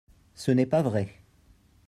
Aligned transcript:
Ce 0.33 0.49
n’est 0.49 0.65
pas 0.65 0.81
vrai 0.81 1.13